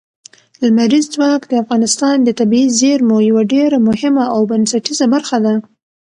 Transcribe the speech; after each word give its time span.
لمریز 0.61 1.05
ځواک 1.15 1.41
د 1.47 1.53
افغانستان 1.63 2.15
د 2.23 2.29
طبیعي 2.39 2.69
زیرمو 2.79 3.17
یوه 3.29 3.43
ډېره 3.53 3.77
مهمه 3.89 4.25
او 4.33 4.39
بنسټیزه 4.51 5.05
برخه 5.13 5.37
ده. 5.45 5.53